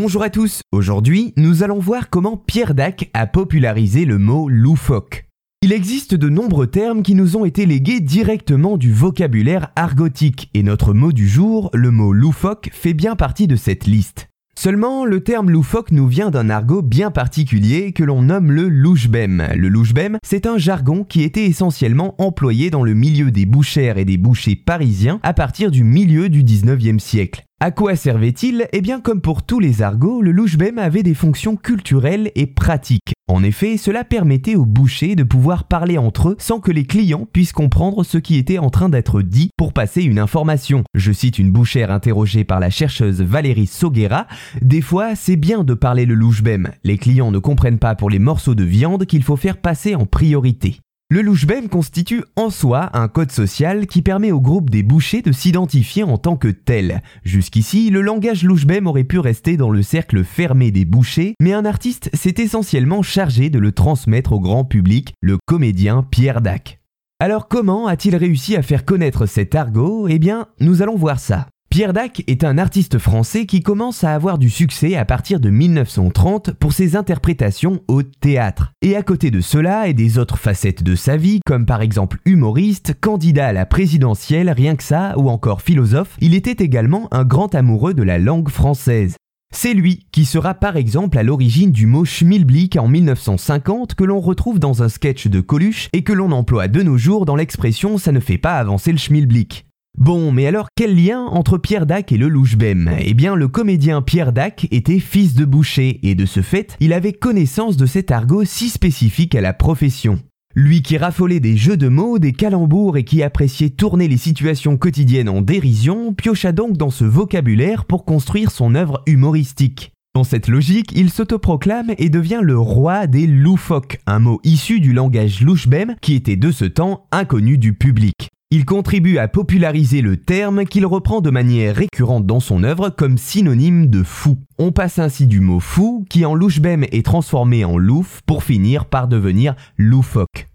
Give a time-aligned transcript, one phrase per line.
[0.00, 5.26] Bonjour à tous, aujourd'hui nous allons voir comment Pierre Dac a popularisé le mot loufoque.
[5.60, 10.62] Il existe de nombreux termes qui nous ont été légués directement du vocabulaire argotique et
[10.62, 14.28] notre mot du jour, le mot loufoque, fait bien partie de cette liste.
[14.56, 19.48] Seulement, le terme loufoque nous vient d'un argot bien particulier que l'on nomme le louchbem.
[19.56, 24.04] Le louchbem, c'est un jargon qui était essentiellement employé dans le milieu des bouchères et
[24.04, 27.47] des bouchers parisiens à partir du milieu du 19e siècle.
[27.60, 28.68] À quoi servait-il?
[28.72, 33.14] Eh bien, comme pour tous les argots, le louchbem avait des fonctions culturelles et pratiques.
[33.26, 37.26] En effet, cela permettait aux bouchers de pouvoir parler entre eux sans que les clients
[37.32, 40.84] puissent comprendre ce qui était en train d'être dit pour passer une information.
[40.94, 44.28] Je cite une bouchère interrogée par la chercheuse Valérie Soguera.
[44.62, 46.70] Des fois, c'est bien de parler le louchbem.
[46.84, 50.06] Les clients ne comprennent pas pour les morceaux de viande qu'il faut faire passer en
[50.06, 50.78] priorité.
[51.10, 55.32] Le louchbem constitue en soi un code social qui permet au groupe des bouchers de
[55.32, 57.00] s'identifier en tant que tel.
[57.24, 61.64] Jusqu'ici, le langage louchbem aurait pu rester dans le cercle fermé des bouchers, mais un
[61.64, 66.78] artiste s'est essentiellement chargé de le transmettre au grand public, le comédien Pierre Dac.
[67.20, 70.08] Alors comment a-t-il réussi à faire connaître cet argot?
[70.08, 71.46] Eh bien, nous allons voir ça.
[71.70, 75.50] Pierre Dac est un artiste français qui commence à avoir du succès à partir de
[75.50, 78.72] 1930 pour ses interprétations au théâtre.
[78.80, 82.20] Et à côté de cela et des autres facettes de sa vie, comme par exemple
[82.24, 87.24] humoriste, candidat à la présidentielle, rien que ça, ou encore philosophe, il était également un
[87.24, 89.16] grand amoureux de la langue française.
[89.54, 94.20] C'est lui qui sera par exemple à l'origine du mot schmilblick en 1950 que l'on
[94.20, 97.98] retrouve dans un sketch de Coluche et que l'on emploie de nos jours dans l'expression
[97.98, 99.67] ça ne fait pas avancer le schmilblick.
[99.98, 104.00] Bon, mais alors quel lien entre Pierre Dac et le louchbem Eh bien, le comédien
[104.00, 108.12] Pierre Dac était fils de boucher et de ce fait, il avait connaissance de cet
[108.12, 110.20] argot si spécifique à la profession.
[110.54, 114.76] Lui qui raffolait des jeux de mots, des calembours et qui appréciait tourner les situations
[114.76, 119.90] quotidiennes en dérision, piocha donc dans ce vocabulaire pour construire son œuvre humoristique.
[120.14, 124.92] Dans cette logique, il s'autoproclame et devient le roi des loufoques, un mot issu du
[124.92, 128.30] langage louchbem qui était de ce temps inconnu du public.
[128.50, 133.18] Il contribue à populariser le terme qu'il reprend de manière récurrente dans son œuvre comme
[133.18, 134.38] synonyme de fou.
[134.58, 138.86] On passe ainsi du mot fou qui en louchbem est transformé en louf pour finir
[138.86, 140.46] par devenir loufoque.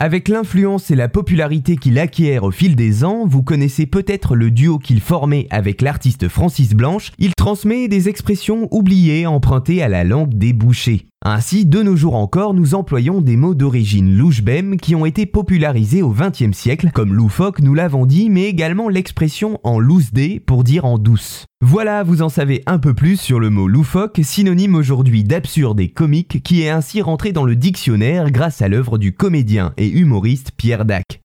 [0.00, 4.50] Avec l'influence et la popularité qu'il acquiert au fil des ans, vous connaissez peut-être le
[4.50, 10.02] duo qu'il formait avec l'artiste Francis Blanche, il transmet des expressions oubliées empruntées à la
[10.02, 11.08] langue des bouchers.
[11.26, 16.02] Ainsi, de nos jours encore, nous employons des mots d'origine louchbem qui ont été popularisés
[16.02, 20.10] au XXe siècle, comme loufoque, nous l'avons dit, mais également l'expression en loose
[20.44, 21.46] pour dire en douce.
[21.62, 25.88] Voilà, vous en savez un peu plus sur le mot loufoque, synonyme aujourd'hui d'absurde et
[25.88, 30.50] comique, qui est ainsi rentré dans le dictionnaire grâce à l'œuvre du comédien et humoriste
[30.54, 31.23] Pierre Dac.